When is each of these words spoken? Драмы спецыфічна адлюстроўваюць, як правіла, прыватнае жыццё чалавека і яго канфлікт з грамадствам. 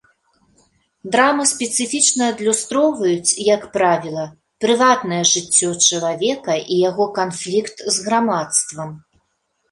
Драмы 1.15 1.43
спецыфічна 1.49 2.23
адлюстроўваюць, 2.33 3.35
як 3.55 3.67
правіла, 3.75 4.23
прыватнае 4.65 5.19
жыццё 5.33 5.69
чалавека 5.89 6.55
і 6.77 6.79
яго 6.89 7.05
канфлікт 7.19 7.77
з 7.97 8.07
грамадствам. 8.07 8.89